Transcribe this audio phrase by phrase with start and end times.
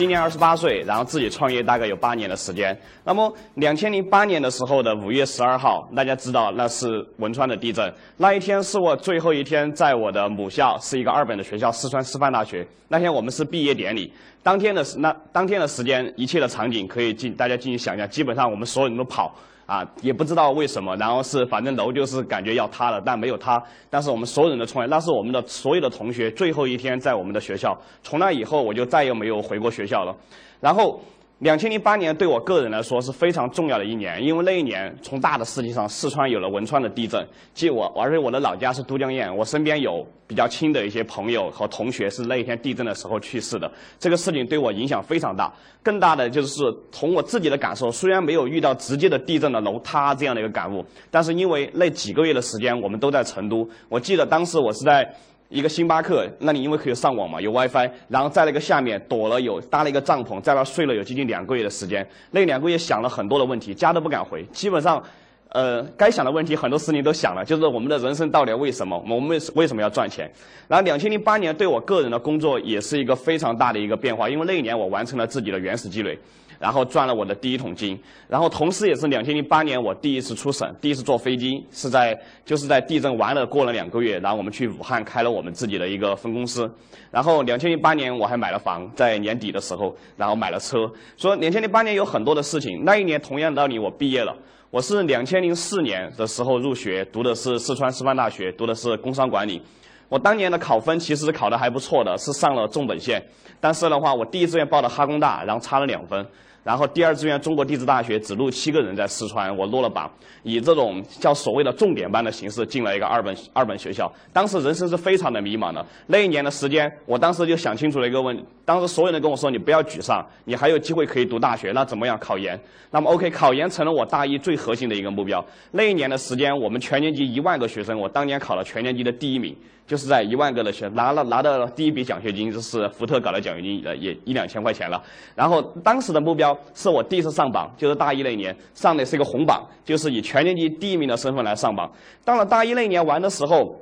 [0.00, 2.74] 今年二十八岁，然后自己创业大概有八年的时间。
[3.04, 7.92] 那么两千零八年的时候的五月十二号，大家知道那是汶川的地震。
[8.16, 12.66] 那一天是我最后一天在我的母校，是一个二本的学校——四川师范大学。
[12.88, 14.10] 那天我们是毕业典礼，
[14.42, 18.08] 当天的时那当天的时间，一切的场景可以进大家进行想象。
[18.08, 19.34] 基本上我们所有人都跑。
[19.70, 23.62] 啊，也不知道为什么，然后是反正楼就是感觉要塌了，但没有塌。
[23.88, 27.78] 但是我们所有人的创业，那是我们的所有的同学最后一天在我们的学校。
[28.02, 30.12] 从那以后，我就再也没有回过学校了。
[30.60, 31.00] 然后。
[31.40, 45.50] 两千零八年对我个人来说是非常重要的一年，因为那一年从大的事情上，四川有了汶川的地震，即我，而且我的老家是都江堰，我身边有比较亲的一些朋友和同学是那一天地震的时候去世的，这个事情对我影响非常大。
[45.82, 55.10] 更大的就是从我自己的感受，虽然没有遇到直接的地震的楼塌这样的一个感悟，但是因为那几个月的时间我们都在成都，我记得当时我是在。
[55.50, 62.08] 一个星巴克，那里因为可以上网嘛，有 WiFi，然后在那个下面躲了有搭了一个帐篷，在那睡了有接近两个月的时间。
[62.30, 64.44] 那两个月想了很多的问题，家都不敢回。
[64.52, 65.02] 基本上，
[65.48, 68.96] 呃，该想的问题很多事情都想了，就是我们的人生到底为什么？
[69.08, 70.30] 我们为为什么要赚钱？
[70.68, 76.16] 然后，两千零八年对我个人的工作也是一个非常大的一个变化，因为那一年我完成了自己的原始积累。
[76.60, 77.98] 然后赚了我的第一桶金，
[78.28, 86.70] 然后同时也是两千零八年我第一次出省，第一次坐飞机是在就是在地震完了过了两个月，然后我们去武汉开了我们自己的一个分公司，
[87.10, 94.36] 然后两千零八年我还买了房，在年底的时候，然后买了车，说两千零八年有很多的事情，那一年同样道理我毕业了，
[94.70, 99.62] 我是两千零四年的时候入学，读的是四川师范大学，读的是工商管理，
[100.10, 103.24] 我当年的考分其实考的还不错的，是上了重本线，
[103.60, 106.26] 但是的话我第一志愿报的哈工大，然后差了两分。
[106.62, 110.10] 然后第二志愿中国地质大学只录七个人在四川，我落了榜，
[110.42, 114.12] 以这种叫所谓的重点班的形式进了一个二本二本学校。
[114.32, 115.84] 当时人生是非常的迷茫的。
[116.06, 118.36] 那一年的时间，我当时就想清楚了一个问。
[118.64, 121.72] 当时所有人跟我说：“你不要沮丧，你还有机会可以读大学。
[121.72, 122.16] 那怎么样？
[122.18, 122.60] 考研。
[122.90, 125.44] 那么 OK，考研成了我大一最核心的一个目标。
[125.72, 129.56] 那一年的时间，我们全年级一万个学生，我当年考了全年级的第一名。”
[129.86, 135.02] 就是在一万个的学拿了拿到了第一笔奖学金，就是福特搞的奖学金，也一两千块钱了。
[135.34, 141.90] 然后当时的目标是我第一次上榜，就是大一那年上的是一个红榜，就是以全年级第一名的身份来上榜。
[142.24, 143.74] 到了大一那年玩的时候。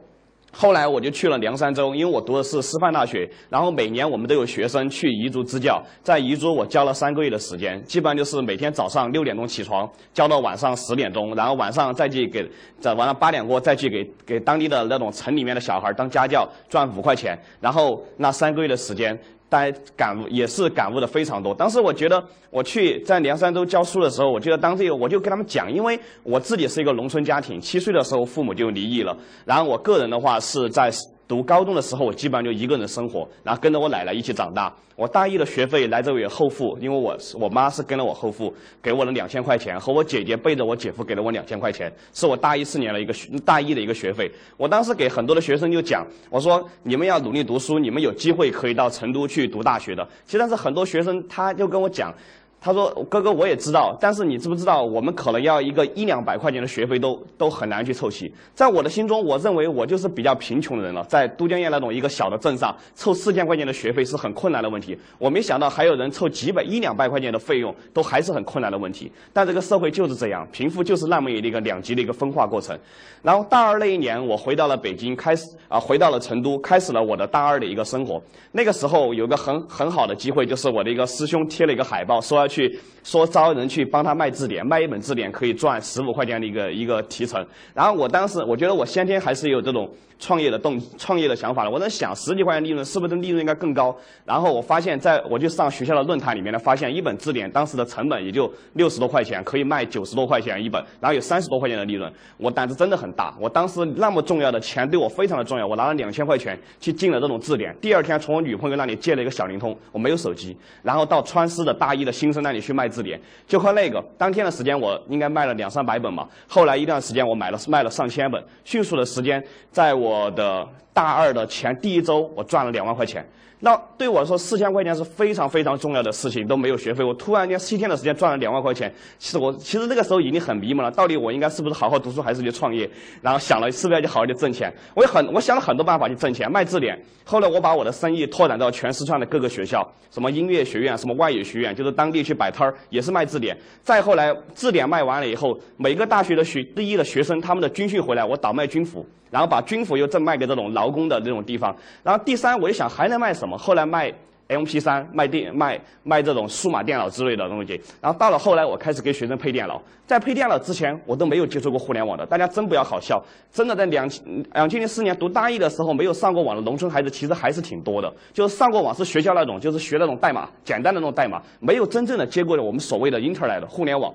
[0.50, 12.50] 后来我就去了凉山州，因为我读的是师范大学，然后每年我们都有学生去彝族支教，在彝族我教了三个月的时间，基本上就是每天早上六点钟起床，教到晚上十点钟，然后晚上再去给，
[12.80, 19.16] 在晚上八点过再去给给当地的那种城里面的小孩当家教，赚五块钱，然后那三个月的时间。
[19.48, 21.54] 大家感悟也是感悟的非常多。
[21.54, 30.91] 当时我觉得我去在凉山州教书的时候，我觉得当这个我就跟他们讲，因为我自己是一个农村家庭，七岁的时候父母就离异了，然后我个人的话是在。
[31.28, 34.75] 读高中的时候，我基本上就一个人生活，然后跟着我奶奶一起长大。
[34.97, 38.53] 我大一的学费来自于后父，因为我我妈是跟了我后父，
[38.83, 44.28] 给我了两千块钱，和我姐姐背着我姐夫给了我两千块钱，是我大一四年的一个学大一的一个学费。
[44.56, 50.05] 我当时给很多的学生就讲，我说你们要努力读书，你们有机会可以到成都去读大学的。
[50.25, 52.12] 其实但是很多学生他就跟我讲。
[52.60, 58.32] 他说：“哥哥，我也知道，但是你知不知道，我们可能要一个一两百块钱的学费都都很难去凑齐。
[58.52, 61.04] 在我的心中，我认为我就是比较贫穷的人了。
[61.04, 64.98] 在都江堰那种一个小的镇上，凑四千块钱的学费是很困难的问题。
[65.18, 69.10] 我没想到还有人凑几百一两百块钱的费用都还是很困难的问题。
[69.32, 72.76] 但这个社会就是这样，贫富就是那么一个两极的一个分化过程。
[73.22, 78.20] 然后大二那一年，我回到了北京，开始啊，回到了成都，开始了我的大二的一个生活。
[78.50, 87.47] 那个时候有个很很好的机会，就是我的一个师兄贴了一个海报，说去说招人去帮他卖字典，卖一本字典可以赚十五块钱的一个一个提成。
[87.75, 89.88] 然后我当时我觉得我先天还是有这种
[90.19, 91.70] 创业的动创业的想法的。
[91.70, 93.95] 我在想十几块钱利润是不是利润应该更高？
[94.24, 102.10] 然后我发现，在我就上学校的论坛里面呢，发现一本字典当时的成本也就六十多块钱，可以卖九十多块钱一本，然后有三十多块钱的利润。
[102.39, 103.34] 我胆子真的很大。
[103.41, 107.74] 我当时那么重要的钱对我非常的重要，我拿了两千块钱去进了这种字典。
[107.80, 112.37] 第二天从我女朋友那里借了一个小灵通，我没有手机，然后到川师的大一的新生。
[112.40, 114.04] 那里去卖字典，就靠那个。
[114.16, 116.28] 当天的时间，我应该卖了两三百本嘛。
[116.46, 118.42] 后来一段时间，我买了卖了上千本。
[118.64, 123.26] 迅速的时间，在我的大二的前第一周，我赚了两万块钱。
[123.60, 127.03] 那对我来说，四千块钱是非常非常重要的事情，都没有学费。
[127.03, 132.89] 我突然间七天的时间赚了两万块钱，其实我其实那个时候已经很迷茫了，到底我应该是不是好好读书，还是去创业？
[133.21, 134.72] 然后想了是不是要去好好的挣钱？
[134.95, 136.97] 我也很我想了很多办法去挣钱，卖字典。
[137.25, 143.59] 后来我把我的生意拓展到全四川的各个学校，什么音乐学院，什么外语学院，就是当地去摆摊儿，也是卖字典。
[143.83, 149.05] 再后来字典卖完了以后，每个大学的学第一的学生，他们的军训回来，我倒卖军服。
[149.31, 153.47] 然后把军服又赠卖给这种劳工的这种地方，然后第三，我就想还能卖什么？
[153.56, 154.12] 后来卖
[154.48, 159.80] MP3 卖电卖卖这种数码电脑之类的东西，然后到了后来，我开始给学生配电脑。
[160.06, 162.24] 在配电脑之前，我都没有接触过互联网的。
[162.24, 163.22] 大家真不要好笑，
[163.53, 164.09] 真的在两
[164.54, 168.10] 两千零四年读大一的时候，没有上过网的农村孩子其实还是挺多的。
[168.33, 174.10] 就是上过网是学校那种，就是学那种代码，简单的那种代码，没有真正的接过我们所谓的 Internet 互联网。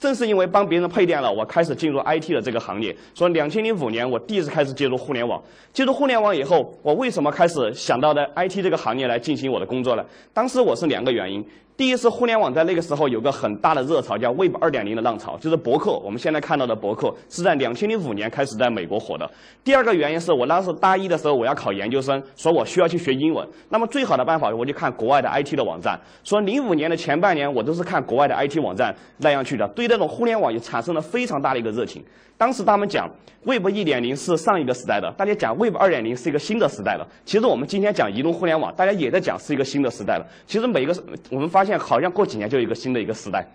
[0.00, 2.94] 正是因为帮别人配电了，我开始进入 IT 的这个行业。
[3.14, 5.42] 所以，两千零五年我第一次开始接触互联网。
[5.72, 10.04] 接触互联网以后，我为什么开始想到的 IT 这个行业来进行我的工作呢？
[10.32, 11.44] 当时我是两个原因。
[11.78, 15.92] 第一是互联网在那个时候有个很大的热潮，叫 Web 二点零的浪潮，就是博客。
[15.92, 19.30] 我们现在看到的博客是在两千零五年开始在美国火的。
[19.62, 23.46] 第二个原因是我当时大一的时候我要考研究生，说我需要去学英文。
[23.68, 25.96] 那么最好的办法我就看国外的 IT 的网站。
[26.24, 32.02] 说零五年的前半年我都是看国外的 IT 网站那样去的，对那种互联网也产生了非常大的一个热情。
[32.38, 33.08] 当时他们讲
[33.44, 37.06] Web 一点零是上一个时代的，大家讲 Web 二点零是一个新的时代了。
[37.24, 40.26] 其实我们今天讲移动互联网，大家也在讲是一个新的时代了。
[40.46, 40.96] 其实每一个
[41.30, 42.48] 我们发现好像过几年。
[42.48, 43.46] 就有一个新的一个时代，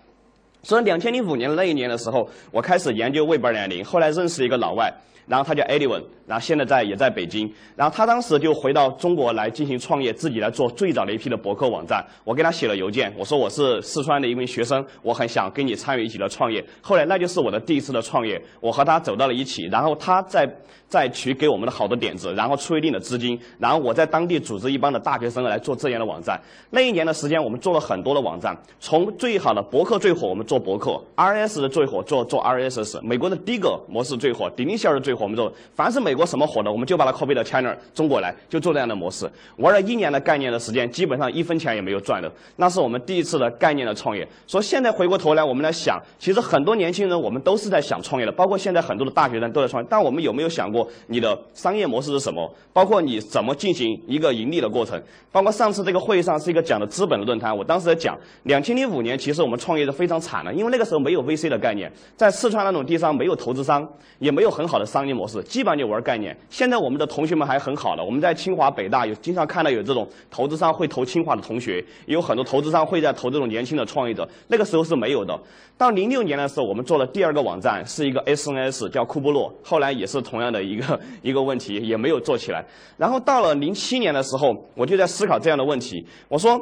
[0.64, 4.92] 所以两千零五年那一年的时候，我开始研究 Web 二点零，后来认识一个老外。
[5.26, 7.50] 然后他叫 Edwin，然后现在在也在北京。
[7.74, 12.04] 然后他当时就回到中国来进行创业，自己来做最早的一批的博客网站。
[12.24, 16.62] 我给他写了邮件，我说我是四川的一名学生，我很想跟你参与一起的创业。
[16.82, 19.66] 后来那就是我的第一次的创业，我和他走到了一起。
[19.72, 20.46] 然后他在
[20.86, 26.38] 在取给我们的好多点子，然后出一定的资金，然后我在当地组织一帮的大学生来做这样的网站。
[26.68, 33.00] 那一年的时间，我们做了很多的网站，从最好的博客最火，我们做做博客；RS 的最火，做做 RSS。
[33.02, 35.24] 美国的第一个模式最火，顶顶线的最火。
[35.24, 39.28] 我们做，凡是美国什么火的，我们就把它 copy 到 China 中国来，就做这样的模式。
[39.56, 42.30] 玩了一年的概念的时间，基本上一分钱也没有赚的。
[42.54, 44.28] 那是我们第一次的概念的创业。
[44.46, 49.88] 说现在回过头来，我们来想，其实很多年轻人我们都是在想创业的，包括现在很多的大学生都在创业。
[49.90, 52.48] 但我们有没有想过你的商业模式是什么？
[52.72, 55.02] 包括你怎么进行一个盈利的过程？
[55.32, 63.88] 包括上次这个会议上是一个讲的资本的论坛，我当时在讲，两千零五年其实我们创业是非常惨因为那个时候没有 VC 的概念，在四川那种地方没有投资商，
[64.18, 65.14] 也没有很好的商业。
[65.14, 66.36] 模式基本上就玩概念。
[66.50, 71.76] 现在我们的同学们还很好了，我们在清华、北大有经常看到有这种投资商会投清华的同学，
[72.06, 74.28] 也有很多投资商会在投这种年轻的创业者。
[74.48, 75.38] 那个时候是没有的。
[75.78, 79.54] 到零六年的时候，我们做了第二个网站，是一个 SNS，叫库布洛。
[79.62, 82.64] 后来也是同样的一个一个问题，也没有做起来。
[82.96, 86.60] 然后到了零七年的时候，我就在思考这样的问题，我说。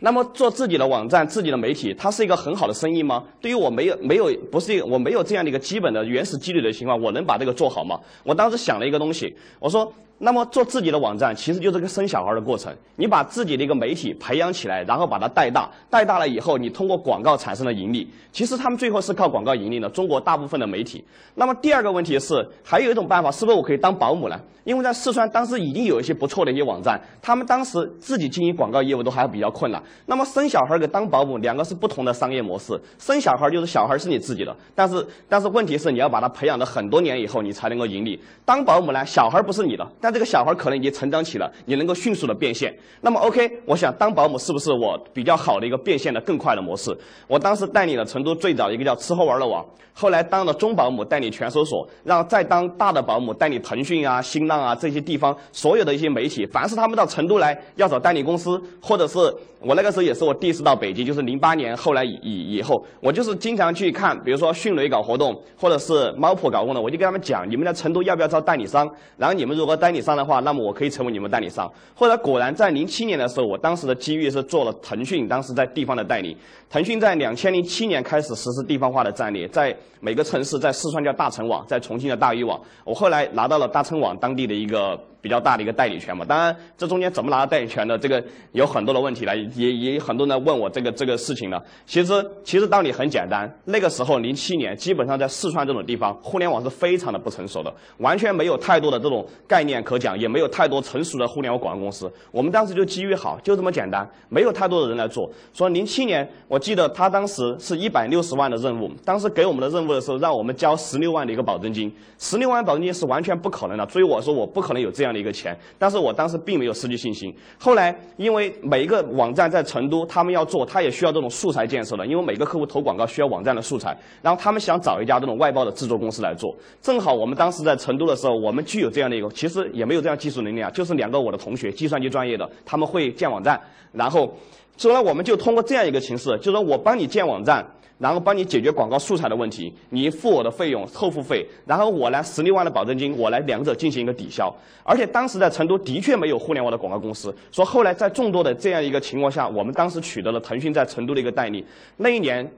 [0.00, 3.24] 那么做自己的网站、自己的媒体，它是一个很好的生意吗？
[3.40, 7.98] 对于我没有没有不是一个我没有这样的一个基本的原始积累的情况，我能把这个做好吗？
[8.24, 9.92] 我当时想了一个东西，我说。
[10.18, 12.74] 那么做自己的网站，其实就是个生小孩的过程。
[12.96, 18.08] 你把自己的一个媒体培养起来，然后把它带大，带大了以后，你通过广告产生了盈利。
[18.32, 19.88] 其实他们最后是靠广告盈利的。
[19.88, 21.04] 中国大部分的媒体。
[21.34, 24.38] 那么第二个问题是，还有一种办法，是不是我可以当保姆呢？
[24.64, 29.82] 因为在四川当时已经有一些不错的一些网站，他们当时自己经营广告业务都还比较困难。
[30.06, 32.78] 那么生小孩跟当保姆两个是不同的商业模式。
[32.98, 38.20] 生小孩就是小孩是你自己的，但是但是问题是你要把它培养了很多年以后，你才能够盈利。
[38.44, 40.88] 当保姆呢，小孩不是你的，这个小孩可能已经。
[40.98, 42.74] 成长起了，你能够迅速的变现。
[43.02, 46.90] 那么，OK，我想当保姆是不是我比较好的一个变现的更快的模式？
[47.28, 59.18] 我当时带领了成都最早一个叫吃喝玩乐网，后来当了中保姆带领全搜索，让再当大的保姆带领腾讯啊、新浪啊这些地方所有的一些媒体，凡是他们到成都来要找代理公司，或者是
[59.60, 68.88] 我那个时候也是我第一次到北京，就是零八年后来以以以后，我就是经常去看，比如说迅雷搞活动，或者是猫扑搞活动，我就跟他们讲，你们在成都要不要招代理商？
[69.16, 70.78] 然后你们如果代理以上的话，那么我。
[70.78, 76.36] 可以成为你们代理商，后来果然在零七年的时候，我当时的机遇是做了腾讯，当时在地方的代理。
[76.70, 82.60] 腾讯在两千零七年开始实施地方化的战略，在每个城市，在四川叫大成网，在重庆叫大鱼网。
[82.84, 84.96] 我后来拿到了大成网当地的一个。
[85.20, 88.22] 比较大的一个代理权嘛，当然这中间怎么拿到代理权的，这个
[88.52, 91.62] 有很多的问题了，也也有很多人问我这个这个事情了。
[91.86, 102.08] 其实其实道理很简单，那个时候零七年，基本上在四川这种地方，互联网是非常的不成熟的，完全没有太多的这种概念可讲，也没有太多成熟的互联网广告公司。
[102.30, 105.28] 我们当时就机遇好，就这么简单，没有太多的人来做。
[105.52, 115.08] 说零七年，我记得他当时是一百六十万的任务，当时给我们的任务的时候，让我们交十六万的一个保证金，十六万保证金是完全不可能的，所以我说我不可能有这样。
[115.08, 117.34] 的一个钱，但是我当时并没有失去信心。
[117.58, 123.96] 后来，因为每一个网站在成都，他们要做，他也需要这种素材建设的，因为每个客户投广告需要网站的素材。
[124.22, 126.54] 然后他们想找一家这种外包的制作公司来做。
[126.80, 133.60] 正好我们当时在成都的时候，我们具有这样的一个，其实也没有这样技术能力啊，就是两个我的同学，计算机专业的，他们会建网站，
[133.92, 134.32] 然后。
[134.80, 137.66] 所以呢，我们就通过这样一个形式，就是说我帮你建网站，
[137.98, 144.54] 然后帮你解决广告素材的问题，你付我的费用后付费，然后我来十六万的保证金，我来两者进行一个抵消。
[144.82, 151.64] 而且当时在成都的确没有互联网的广告公司，说后来在众多的这样一个情况下，我们当时取得了腾讯在成都的一个代理。
[151.96, 152.50] 那一年。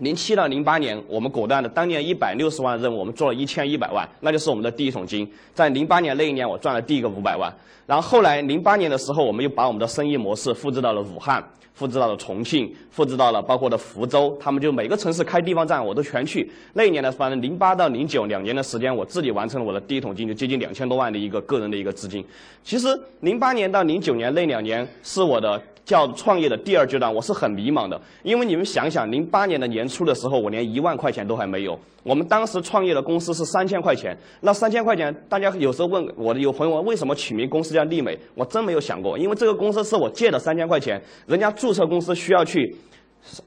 [0.00, 5.26] 零七到零八年，我们果断的，当年一百六十万任务，我们做了一千一百万，那就是我们的第一桶金。
[5.54, 7.50] 在零八年那一年，我赚了第一个五百万。
[7.86, 11.42] 然后后来零八年的时候，我们又把我们的生意模式复制到了武汉，
[11.76, 16.50] 复制到了重庆，复制到了包括的福州，他们就每个城市开地方站，我都全去。
[16.72, 22.24] 那一年呢，反正零八到零九两年的时间，我自己完成了我的第一桶金，就接近两千多万的一个个人的一个资金。
[22.64, 22.88] 其实
[23.20, 25.62] 零八年到零九年那两年是我的。
[25.86, 31.78] 叫创业的第二阶段，我是很迷茫的，因为你们想想，零八年的年初的时候，我连一万块钱都还没有。
[32.02, 42.76] 我们当时创业的公司是三千块钱，那三千块钱，大家有时候问我的有朋友问为什么取名公司叫丽美，我真没有想过，因为这个公司是我借的三千块钱，人家注册公司需要去。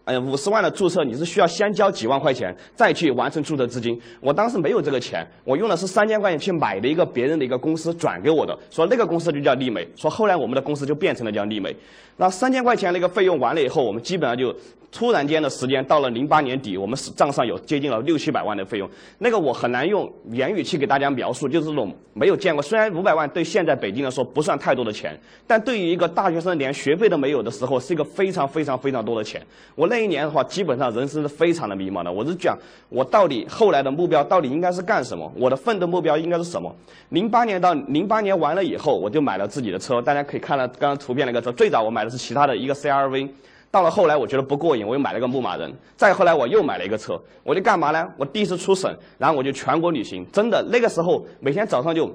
[0.05, 3.99] 呃，五十万的注册，你是需要先交几万块钱，再去完成注册资金。
[4.19, 11.75] 我当时没有这个钱，我用的是三千块钱去买的一个别人的一个公司转给我的，说那个公司就叫丽美，说后来我们的公司就变成了叫丽美。
[12.17, 14.55] 那三千块钱那个费用完了以后，我们基本上就。
[14.91, 22.59] 突然间的时间到了零八年底，我们账上有接近了六七百万的费用，那个我很难用言语去给大家描述，就是这种没有见过。
[22.59, 29.39] 虽然五百万对现在北京来说不算太多的钱，但对于一个大学生连学费都没有的时候，是一个非常非常非常多的钱。
[29.75, 32.11] 我那一年的话，基本上人生是非常的迷茫的。
[32.11, 32.57] 我是讲，
[32.89, 35.31] 我到底后来的目标到底应该是干什么？
[35.35, 36.73] 我的奋斗目标应该是什么？
[37.09, 41.51] 零八年到零八年完了以后，我就买了自己的车，大家可以看到刚刚图片那个车。
[41.53, 43.29] 最早我买的是其他的一个 CRV。
[43.71, 45.71] 到了后来，我觉得不过瘾，我又买了个牧马人。
[45.95, 48.11] 再后来，我又买了一个车，我就干嘛呢？
[48.17, 50.25] 我第一次出省，然后我就全国旅行。
[50.31, 52.11] 真的，那个时候每天早上就。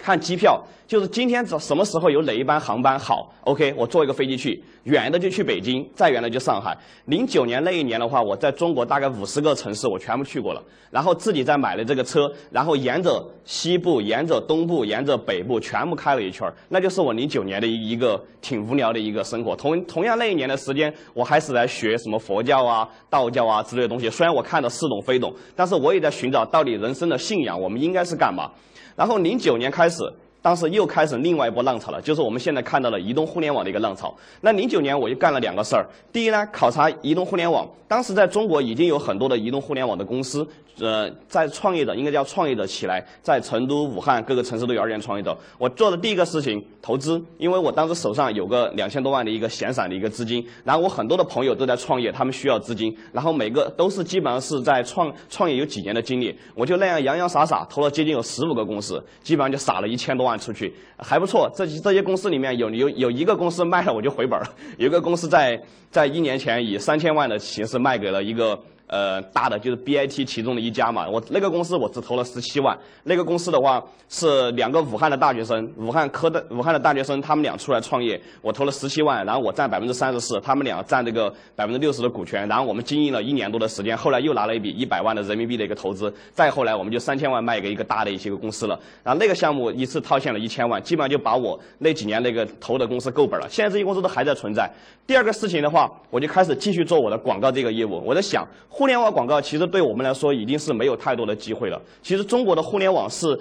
[0.00, 6.76] 看机票，就是今天什什么时候有哪一班航班好？OK，我坐一个飞机去，远的就去北京，再远的就上海。
[7.06, 10.60] 零九年那一年的话，我在中国大概五十个城市我全部去过了，
[10.90, 19.54] 然后自己再买了这个车，然后沿着西部、沿着东部、沿着北部全部开了一圈那就是我零九年的一一个挺无聊的一个生活。
[19.54, 24.10] 同同样那一年的时间，我还是来学什么佛教啊、道教啊之类的东西。
[24.10, 28.50] 虽然我看的似懂非懂，但是我也在寻找到底人生的信仰，我们应该是干嘛？
[28.96, 30.02] 然后零九年开始，
[30.40, 34.14] 当时又开始另外一波浪潮了，就是我们现在看到了移动互联网的一个浪潮。
[34.40, 37.68] 那零九年我就干了两个事儿，第一呢，考察移动互联网。
[37.88, 40.46] 当时在中国已经有很多的移动互联网的公司。
[40.80, 45.36] 呃，在创业者应该叫创业者起来，在成都、武汉各个城市都有二点创业者。
[45.56, 61.48] 我做的第一个事情投资，因为我当时手上有个两千多万的一个闲散的一个资金，然后我很多的朋友都在创业，他们需要资金，然后每个都是基本上是在创创业有几年的经历，我就那样洋洋洒洒投了接近有十五个公司，基本上就撒了一千多万出去，还不错。
[61.54, 64.46] 这这些公司里面有有有一个公司卖了我就回本了，
[64.78, 68.58] 有一个公司在在一年前以三千万的形式卖给了一个。
[68.94, 72.78] 呃，大的就是 BIT 其中的一家嘛，我那个公司我只投了十七万。
[73.02, 93.48] 那个公司的话是两个武汉的大学生，武汉科的武汉的大学生，他们俩出来创业，我投了十七万，然后我占百分之三十四，他们俩占这个百分之六十的股权，然后我们经营了一年多的时间，后来又拿了一笔一百万的人民币的一个投资，再后来我们就三千万卖给一个大的一些个公司了，然后那个项目一次套现了一千万，基本上就把我那几年那个投的公司够本了。
[93.50, 94.70] 现在这些公司都还在存在。
[95.04, 98.46] 第二个事情的话，我就开始继续做我的广告这个业务，我在想。
[98.84, 101.80] 互联网广告其实对我们来说已经是没有太多的机会了。
[102.02, 103.34] 其实中国的互联网是。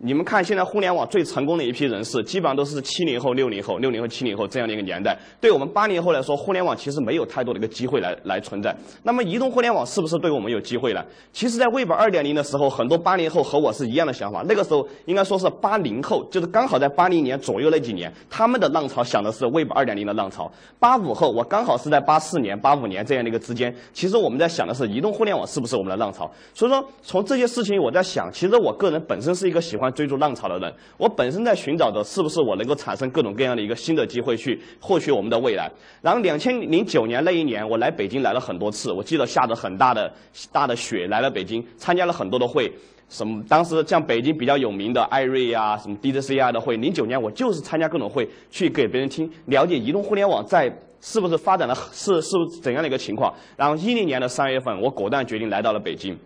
[0.00, 5.18] 你们看，现在互联网最成功的一批人士，基本上都是七零后、六零后、六零后、七零后这样的一个年代。
[5.40, 8.72] 对我们八零后来说，互联网其实没有太多的一个机会来来存在。
[9.02, 11.04] 那么，移动互联网是不是对我们有机会呢？
[11.32, 14.44] 其实，在 Web 二点零的时候，很多八零后和我是一样的想法。
[14.48, 20.48] 那个时候，应该说是八零后，就是刚好在八零年左右那几年，他们的浪潮想的是 Web 二点零的浪潮。
[20.78, 26.30] 八五后，我刚好是在八四年、八五年这样的一个之间，其实我们在想的是移动互联网是不是我们的浪潮。
[26.54, 30.72] 所以说，从这些事情我在想，其实我个人本身是一个喜欢追逐浪潮的人。
[30.96, 35.70] 我本身在寻找的是不是我能够产生各种各样的一个新的机会去获取我们的未来。
[36.02, 40.12] 然后两千零九年那一年，我来北京来了很多次，我记得下着很大的
[40.52, 42.72] 大的雪来了北京，参加了很多的会。
[43.08, 46.76] 什么当时像北京比较有名的艾瑞啊，什么 DCC 啊的会。
[46.76, 53.32] 零九年我就是参加各种会，去给别人听，了解移动互联网在是不是发展的是是怎样的一个情况。
[53.56, 56.18] 然后一零年的三月份，我果断决定来到了北京。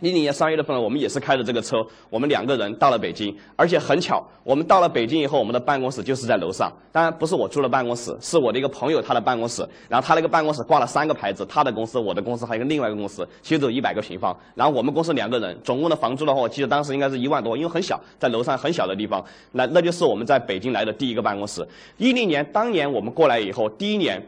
[0.00, 6.70] 一零年三月份，我们也是开着这个车，我们两个人到了北京，而且很巧，我们到了北京以后，我们的办公室就是在楼上。
[6.92, 9.66] 当然不是我租的办公室，是我的一个朋友他的办公室。
[9.88, 14.36] 然后他那个办公室挂了三个牌子，他的公司、我的公司还有一个另外一个公司，其实只有一百个平方。
[14.54, 19.24] 然后我们公司两个人，总共的房租的话，我记得当时应该是一万多，因为很小，在楼上很小的地方。
[19.52, 21.66] 那那就是我们在北京来的第一个办公室。
[21.96, 24.22] 一零年当年我们过来以后，第一年。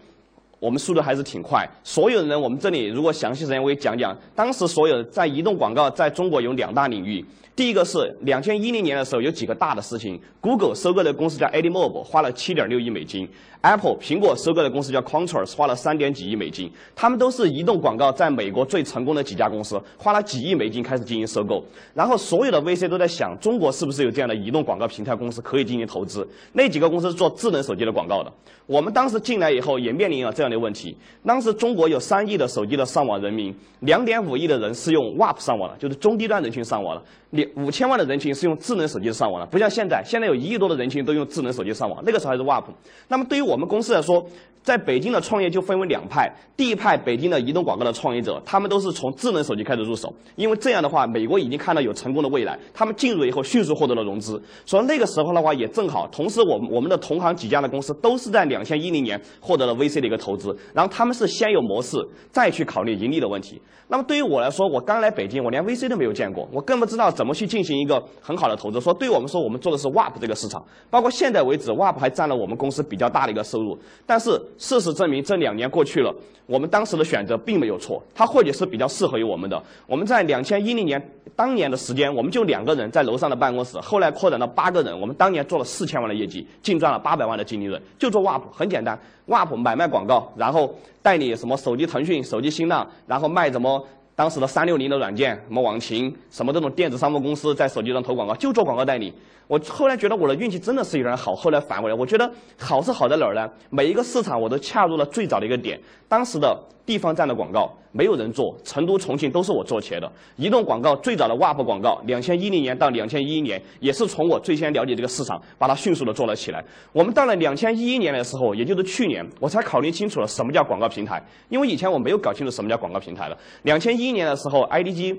[0.58, 1.68] 我们速度还是挺快。
[1.82, 4.16] 所有人，我们这里如果详细时间我也讲讲。
[4.34, 7.24] 当时所有在移动广告在中国有两大领域。
[7.54, 13.28] 第一个是两千一零年的时候有几个大的事情，Google 收购的公司叫 AdMob，花了七点六亿美金
[13.62, 16.70] ；Apple 苹果收购的公司叫 Contrast，花了三点几亿美金。
[16.94, 21.60] 他们都是移动广告在美国最成功的几家公司，花了几亿美金开始进行收购。
[21.94, 26.24] 然后所有的 VC 都在想，中国是不是有这样的移动广告平台公司可以进行投资？
[26.52, 28.32] 那几个公司是做智能手机的广告的。
[28.66, 30.96] 我们当时进来以后也面临了这样的问题。
[31.24, 37.02] 当时中国有三亿的手机的上网人民，两点五亿的人是用 WAP 上网的，就是中低端人群上网的。
[37.30, 42.02] 你五千万的人群是用智能手机上网的，不像现在，现在有一亿多的人群都用智能手机上网。
[42.06, 42.64] 那个时候还是 WAP。
[43.08, 44.24] 那么对于我们公司来说，
[44.68, 54.38] 在北京的创业就分为两派，第一派北京的移动广告的创业者，他们都是从智能手机开始入手，因为这样的话，美国已经看到有成功的未来，他们进入以后迅速获得了融资。
[54.66, 61.96] 所以那个时候的话也正好，同时我们我们的同行几家的公司都是在两千一零年获得了 VC 的一个投资，然后他们是先有模式，
[62.30, 63.58] 再去考虑盈利的问题。
[63.90, 68.78] 那么对于我来说，我刚来北京，我连 VC 都没有见过，我更不知道怎么去进行一个很好的投资。
[68.78, 73.78] 说对我们说，我们做的是 WAP 这个市场，包括现在为止，WAP 还占了我们公司比较大的一个收入。
[74.04, 76.14] 但是事实证明，这两年过去了，
[76.46, 79.62] 我们当时的选择并没有错，它或许是比较适合于我们的。
[79.86, 81.00] 我们在两千一零年
[81.36, 88.98] 当年的时间，我们就两个人在楼上的办公室，后来扩展到八个人，我们当年做了四千万的业绩，净赚了八百万的净利润，就做 WAP，很简单
[89.28, 93.86] ，WAP 买卖广告，然后代理什么手机腾讯、手机新浪，然后卖什么。
[94.18, 99.14] 当时的三六零的软件，什么网情，什么这种电子商务公司在手机上投广告，就做广告代理。
[99.46, 103.48] 我后来觉得我的运气真的是有点好，后来反过来，我觉得好是好在哪儿呢？
[103.70, 105.80] 每一个市场我都恰入了最早的一个点。
[106.08, 110.08] 当时的地方站的广告没有人做，成都、重庆都是我做起来的。
[110.36, 116.64] 移动广告最早的 WAP 广告，两千一零年到两千一一年，也是从我最先了解这个市场，把它迅速的做了起来。
[116.92, 123.36] 我们到了两千一一年的时候，也就是去年，我才考虑清楚了什么叫广告平台，因为以前我没有搞清楚什么叫广告平台的。
[123.64, 125.16] 两千一一年的时候，IDG。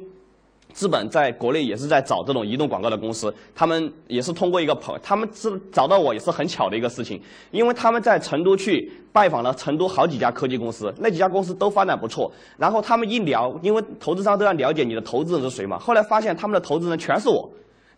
[0.73, 17.49] 资本在国内也是在找这种移动广告的公司，他们也是通过一个朋，他们是找到我也是很巧的一个事情，因为他们在成都去拜访了成都好几家科技公司，那几家公司都发展不错，然后他们一聊，因为投资商都要了解你的投资人是谁嘛，后来发现他们的投资人全是我。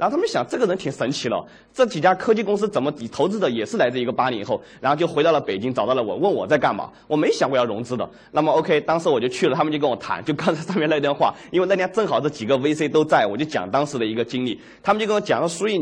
[0.01, 1.45] 然后他们想，这个人挺神奇了。
[1.71, 6.89] 这几家科技公司怎么投资的也是来自一个八零后，然后就回到了北京，找到了我，问我在干嘛。
[7.05, 8.09] 我没想过要融资的。
[8.31, 14.59] 那么 OK，当时我就去了，他们就跟我谈，就刚才上面那段话，因为那天正好这几个 VC 都在，我就讲当时的一个经历。
[14.81, 15.79] 他们就跟我讲说，所以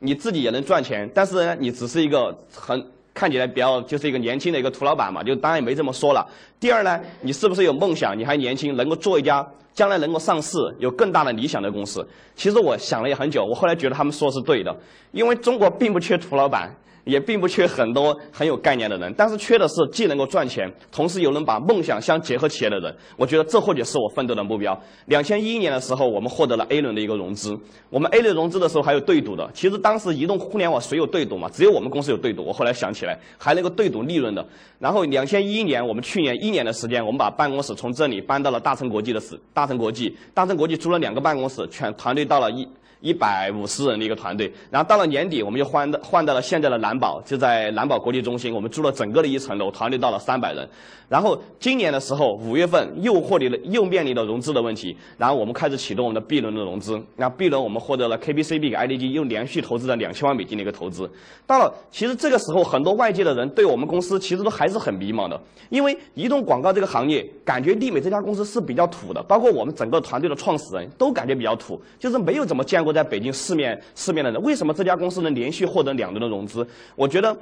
[0.00, 2.86] 你自己也能赚钱，但是呢，你只是一个很。
[3.14, 6.26] 看起来比较就是一个年轻的一个土老板嘛，就当然也没这么说了。
[6.58, 8.18] 第二呢，你是不是有梦想？
[8.18, 12.06] 你还年轻，能够做一家将来能够上市、有更大的理想的公司？
[12.34, 14.76] 其实我想了也很久，我后来觉得他们说的是对的，
[15.10, 16.74] 因为中国并不缺土老板。
[17.04, 22.94] 也并不缺很多很有概念的人，但是缺的是既能够赚钱，同时又能把梦想相结合起来的人。
[23.16, 24.78] 我觉得这或许是我奋斗的目标。
[25.06, 27.58] 两千一一年的时候，我们获得了 A 轮的一个融资。
[27.90, 29.50] 我们 A 轮融资的时候还有对赌的。
[29.52, 31.48] 其实当时移动互联网谁有对赌嘛？
[31.52, 32.44] 只有我们公司有对赌。
[32.44, 34.46] 我后来想起来，还能够对赌利润的。
[34.78, 39.38] 然后两千一一年，我们去年一年的时间，我们把办公室从这里搬到了大成国际的市。
[39.52, 42.66] 大成国际，大成国际租了两个办公室，全团队到了一。
[43.02, 50.66] 一百五十人的一个团队，然后到了年底，我们就换到换到了现在的蓝宝，就在蓝宝国际中心，我们租了整个的一层楼，团队到了三百人。
[51.08, 56.98] 然后今年的时候，五月份又获得了又面临了融资的问题，然后我们开始启动我们的 B 轮的融资。
[57.16, 61.10] 那 B 轮我们获得了 KBCB 给 IDG 又连续投资了两千万美金的一个投资。
[61.46, 65.38] 到了其实这个时候，很多外界的人对我们公司其实都还是很迷茫的，
[65.68, 72.91] 因为移动广告这个行业，感觉丽美这家公司是比较土的，包括我们整个团队的创始人都感觉比较土，就是没有怎么见过。
[72.92, 76.66] 在北京市面市面的人，为什么这家公司能连续获得两轮的融资？
[76.94, 77.36] 我觉得，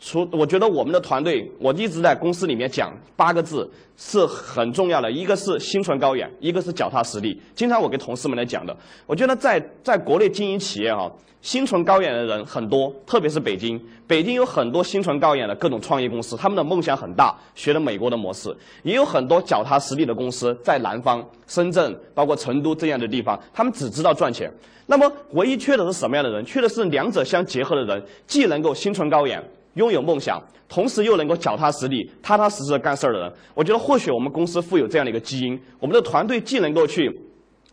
[0.00, 7.38] 除我觉得我们的团队，我一直在公司里面讲八个字是很重要的，一个是心存高远，一个是脚踏实地。
[7.54, 8.74] 经常我给同事们来讲的，
[9.06, 11.10] 我觉得在在国内经营企业啊。
[11.42, 13.80] 心存高远的人很多，特别是北京。
[14.06, 18.54] 北京有很多心存高远的各种创业公司，他们的梦想很大，学了美国的模式。
[18.82, 24.52] 也有很多脚踏实地的公司在南方、深圳，包括成都这样的地方，他们只知道赚钱。
[24.84, 26.44] 那么，唯一缺的是什么样的人？
[26.44, 29.42] 缺的是两者相结合的人，既能够心存高远，
[29.74, 33.32] 拥有梦想，同时又能够脚踏实地、踏踏实实的干事儿的人。
[33.54, 37.10] 我觉得，或许我们公司富有这样的一个基因，我们的团队既能够去。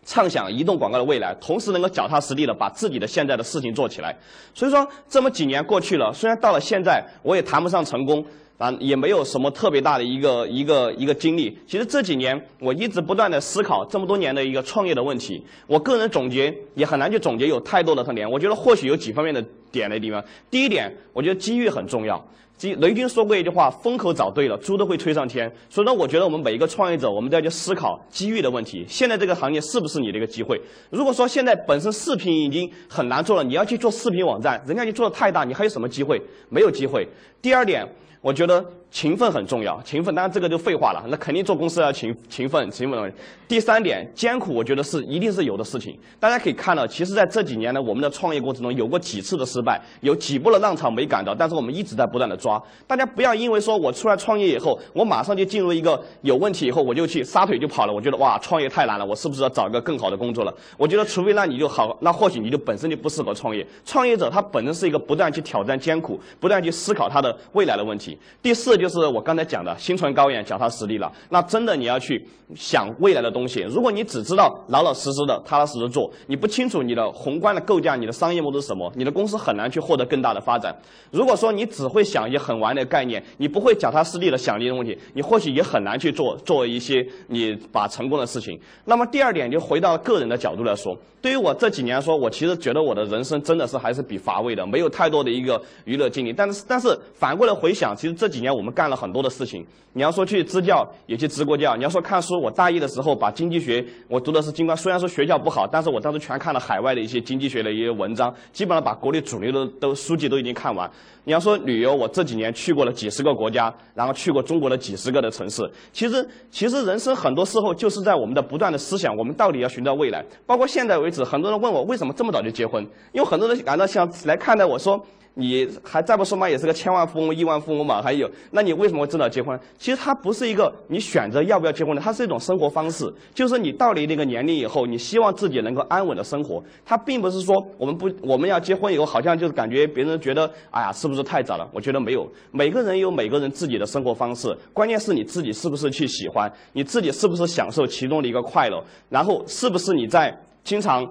[0.10, 4.16] 畅想移动广告的未来，同时能够脚踏实地的把自己的现在的事情做起来。
[4.54, 8.24] 所以说，这么几年过去了，虽然到了现在，我也谈不上成功，
[8.58, 11.56] 啊，也没有什么特别大的一个一个一个经历。
[11.68, 15.44] 其实这几年，我一直不断的思考这么多年的一个创业的问题。
[15.68, 18.30] 我个人总结也很难去总结有太多的特点。
[18.30, 20.24] 我觉得或许有几方面的点的地方。
[20.50, 22.26] 第一点，我觉得机遇很重要。
[22.58, 28.84] 机雷军说过一句话：“风口找对了，猪都会吹上天。”所以呢，我觉得我们每一个创业者，我们都要去思考机遇的问题。
[28.90, 30.60] 现在这个行业是不是你的一个机会？
[30.90, 36.20] 如果说现在本身视频已经很难做了，你要去做视频网站，人家就做的太大，你还有什么机会？
[36.50, 37.08] 没有机会。
[37.40, 37.88] 第二点。
[38.22, 43.14] 我觉得勤奋很重要，勤奋当然这个就废话了，那肯定做公司要勤勤奋勤奋。
[43.48, 45.98] 第三点，艰苦，我觉得是一定是有的事情。
[46.20, 52.62] 大家可以看到，其实在这几年呢，我们的创业过程中有过几次的失败，有几波的浪潮没赶到，但是我们一直在不断的抓。
[52.86, 57.94] 大家不要因为说我出来创业以后，我马上就进入一个有问题以后我就去撒腿就跑了。
[57.94, 60.54] 我觉得哇，创业太难了，我是不是要找一个更好的工作了？
[60.78, 63.66] 我觉得除非那你就好，那或许你就本身就不适合创业。
[63.86, 68.18] 创业者他本身是一个不断去挑战艰苦，不断去思考他的未来的问题。
[68.42, 71.12] 第四就就是我刚才讲的心存高远、脚踏实地了。
[71.30, 73.62] 那真的你要去想未来的东西。
[73.62, 80.76] 如果你只知道老老实实的、踏踏实实做，你不清楚你的宏观的构架、你的商业模式是什么，你的公司很难去获得更大的发展。
[81.12, 88.60] 如果说你只会想一些很玩的概念，你不会脚踏实地的想这些问题，你或许也很难去做做一些你把成功的事情。
[88.86, 96.32] 那么第二点就回到个人的角度来说，对于我这几年来说，我其实觉得我的人生真的是还是比乏味的，没有太多的一个娱乐经历。
[96.32, 99.66] 但是但是反过来回想，其实这几年我们我们干了很多的事情。
[99.94, 110.92] 你要说去支教，也去支过教；你要说看书，我大一的时候把经济学，我读的是经管，虽然说学校不好，但是我当时全看了海外的一些经济学的一些文章，基本上把国内主流的都书籍都已经看完。
[111.24, 115.64] 你要说旅游，我这几年去过了几十个国家，然后去过中国的几十个的城市。
[115.94, 120.22] 其实其实人生很多时候就是在我们的不断的思想，我们到底要寻找未来。
[120.46, 125.02] 包括现在为止，很多人问我为什么这么早就结婚，因为很多人感到想来看待我说。
[125.40, 128.02] 你还再不说嘛，也是个千万富翁、亿万富翁嘛。
[128.02, 129.58] 还有，那你为什么会这早结婚？
[129.78, 133.06] 其实它不是一个你选择要不要结婚的，它是一种生活方式。
[133.36, 136.64] 就是你到了那个年龄以后，你希望自己能够安稳的生活。
[136.84, 141.70] 它并不是说我们不我们要结婚以后，好像就是感觉别人觉得，哎呀，是不是太早了？
[141.72, 144.52] 我觉得没有，每个人有每个人自己的生活方式。
[144.74, 151.08] 关键是你自己是不是去喜欢，你自己是不是享受其中的一个快乐，然后是不是你在经常。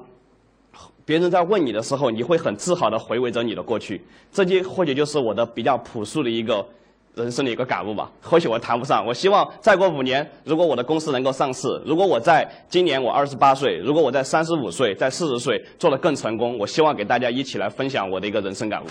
[1.07, 4.05] 别人在问你的时候，你会很自豪的回味着你的过去。
[4.33, 6.67] 这些或许就是我的比较朴素的一个
[7.15, 8.11] 人生的一个感悟吧。
[8.21, 9.07] 或许我谈不上。
[9.07, 18.87] 我希望再过五年，如果我的公司能够上市，如果我在今年我二十八岁，如果我在三十五岁、在四十岁做得更成功，我希望给大家一起来分享我的一个人生感悟。